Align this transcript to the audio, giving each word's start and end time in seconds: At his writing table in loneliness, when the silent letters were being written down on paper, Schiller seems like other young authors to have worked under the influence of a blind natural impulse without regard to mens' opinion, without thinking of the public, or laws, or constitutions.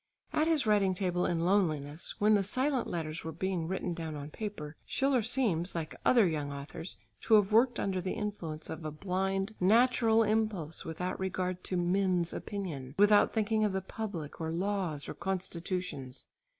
At 0.33 0.47
his 0.47 0.65
writing 0.65 0.95
table 0.95 1.27
in 1.27 1.45
loneliness, 1.45 2.15
when 2.17 2.33
the 2.33 2.41
silent 2.41 2.87
letters 2.87 3.23
were 3.23 3.31
being 3.31 3.67
written 3.67 3.93
down 3.93 4.15
on 4.15 4.31
paper, 4.31 4.75
Schiller 4.83 5.21
seems 5.21 5.75
like 5.75 5.93
other 6.03 6.25
young 6.27 6.51
authors 6.51 6.97
to 7.21 7.35
have 7.35 7.51
worked 7.51 7.79
under 7.79 8.01
the 8.01 8.13
influence 8.15 8.71
of 8.71 8.83
a 8.83 8.89
blind 8.89 9.53
natural 9.59 10.23
impulse 10.23 10.83
without 10.83 11.19
regard 11.19 11.63
to 11.65 11.77
mens' 11.77 12.33
opinion, 12.33 12.95
without 12.97 13.31
thinking 13.31 13.63
of 13.63 13.73
the 13.73 13.79
public, 13.81 14.41
or 14.41 14.49
laws, 14.51 15.07
or 15.07 15.13
constitutions. 15.13 16.25